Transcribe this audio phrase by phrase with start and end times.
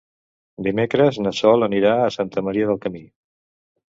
[0.67, 3.03] Dimecres na Sol anirà a Santa Maria del Camí.